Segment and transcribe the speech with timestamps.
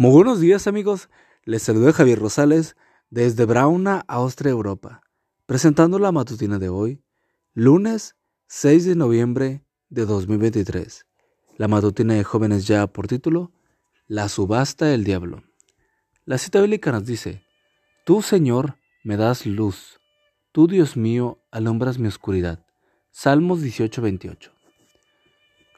[0.00, 1.10] Muy buenos días amigos,
[1.44, 2.76] les saluda Javier Rosales
[3.10, 5.02] desde Brauna, Austria, Europa,
[5.44, 7.02] presentando la matutina de hoy,
[7.52, 8.14] lunes
[8.46, 11.04] 6 de noviembre de 2023.
[11.56, 13.50] La matutina de jóvenes ya por título,
[14.06, 15.42] La subasta del diablo.
[16.24, 17.42] La cita bíblica nos dice,
[18.04, 19.98] Tú Señor me das luz,
[20.52, 22.64] tú Dios mío alumbras mi oscuridad.
[23.10, 24.52] Salmos 18:28.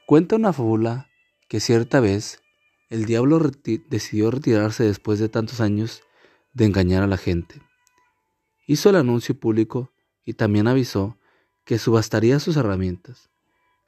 [0.04, 1.08] Cuenta una fábula
[1.48, 2.42] que cierta vez
[2.90, 3.40] el diablo
[3.88, 6.02] decidió retirarse después de tantos años
[6.52, 7.62] de engañar a la gente.
[8.66, 9.92] Hizo el anuncio público
[10.24, 11.16] y también avisó
[11.64, 13.30] que subastaría sus herramientas.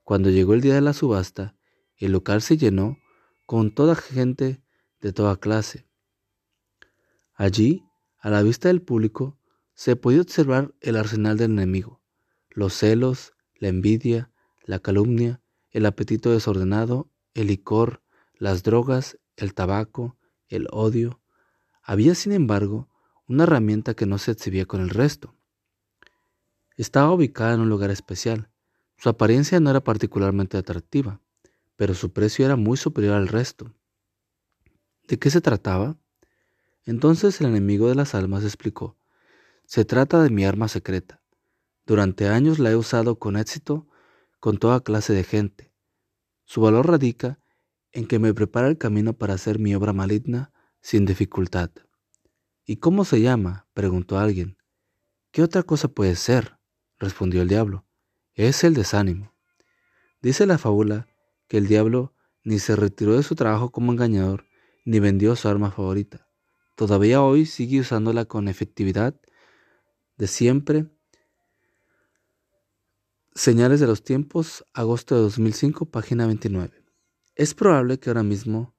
[0.04, 1.56] Cuando llegó el día de la subasta,
[1.96, 2.98] el local se llenó
[3.46, 4.62] con toda gente
[5.00, 5.88] de toda clase.
[7.34, 7.84] Allí,
[8.18, 9.38] a la vista del público,
[9.74, 12.00] se podía observar el arsenal del enemigo,
[12.50, 14.30] los celos, la envidia,
[14.64, 18.01] la calumnia, el apetito desordenado, el licor,
[18.42, 21.20] las drogas, el tabaco, el odio.
[21.80, 22.88] Había, sin embargo,
[23.28, 25.36] una herramienta que no se exhibía con el resto.
[26.76, 28.50] Estaba ubicada en un lugar especial.
[28.96, 31.20] Su apariencia no era particularmente atractiva,
[31.76, 33.76] pero su precio era muy superior al resto.
[35.06, 35.96] ¿De qué se trataba?
[36.84, 38.98] Entonces el enemigo de las almas explicó,
[39.66, 41.22] se trata de mi arma secreta.
[41.86, 43.86] Durante años la he usado con éxito
[44.40, 45.72] con toda clase de gente.
[46.44, 47.38] Su valor radica
[47.92, 51.70] en que me prepara el camino para hacer mi obra maligna sin dificultad.
[52.64, 53.68] ¿Y cómo se llama?
[53.74, 54.56] preguntó alguien.
[55.30, 56.58] ¿Qué otra cosa puede ser?
[56.98, 57.86] respondió el diablo.
[58.34, 59.34] Es el desánimo.
[60.20, 61.08] Dice la fábula
[61.48, 64.46] que el diablo ni se retiró de su trabajo como engañador,
[64.84, 66.28] ni vendió su arma favorita.
[66.76, 69.20] Todavía hoy sigue usándola con efectividad
[70.16, 70.86] de siempre.
[73.34, 76.81] Señales de los tiempos, agosto de 2005, página 29.
[77.34, 78.74] Es probable que ahora mismo,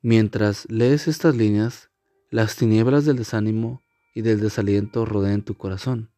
[0.00, 1.90] mientras lees estas líneas,
[2.30, 3.82] las tinieblas del desánimo
[4.14, 6.10] y del desaliento rodeen tu corazón.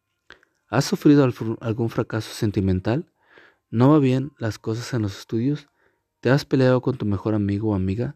[0.69, 3.11] ¿Has sufrido algún fracaso sentimental?
[3.69, 5.67] ¿No va bien las cosas en los estudios?
[6.21, 8.15] ¿Te has peleado con tu mejor amigo o amiga?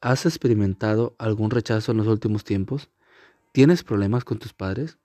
[0.00, 2.88] ¿Has experimentado algún rechazo en los últimos tiempos?
[3.52, 4.96] ¿Tienes problemas con tus padres?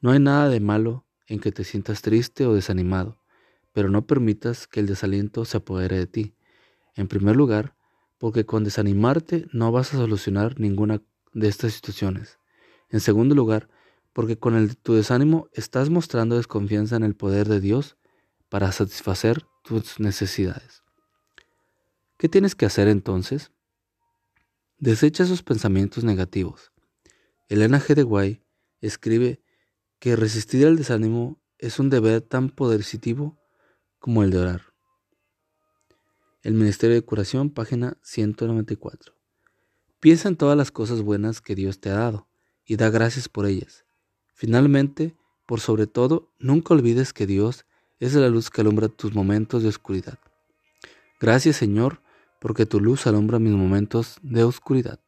[0.00, 3.18] No hay nada de malo en que te sientas triste o desanimado,
[3.72, 6.34] pero no permitas que el desaliento se apodere de ti.
[6.96, 7.74] En primer lugar,
[8.18, 11.02] porque con desanimarte no vas a solucionar ninguna
[11.32, 12.38] de estas situaciones.
[12.90, 13.68] En segundo lugar,
[14.12, 17.96] porque con tu desánimo estás mostrando desconfianza en el poder de Dios
[18.48, 20.82] para satisfacer tus necesidades.
[22.18, 23.52] ¿Qué tienes que hacer entonces?
[24.78, 26.72] Desecha esos pensamientos negativos.
[27.48, 27.94] Elena G.
[27.94, 28.42] de Guay
[28.80, 29.42] escribe
[29.98, 33.38] que resistir al desánimo es un deber tan poderisitivo
[33.98, 34.69] como el de orar.
[36.42, 39.12] El Ministerio de Curación, página 194.
[40.00, 42.28] Piensa en todas las cosas buenas que Dios te ha dado
[42.64, 43.84] y da gracias por ellas.
[44.32, 45.14] Finalmente,
[45.44, 47.66] por sobre todo, nunca olvides que Dios
[47.98, 50.18] es la luz que alumbra tus momentos de oscuridad.
[51.20, 52.00] Gracias Señor,
[52.40, 54.98] porque tu luz alumbra mis momentos de oscuridad.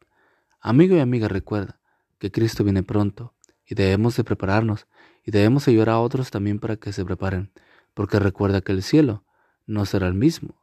[0.61, 1.79] Amigo y amiga, recuerda
[2.19, 3.33] que Cristo viene pronto
[3.65, 4.85] y debemos de prepararnos
[5.25, 7.51] y debemos ayudar a otros también para que se preparen,
[7.95, 9.23] porque recuerda que el cielo
[9.65, 10.62] no será el mismo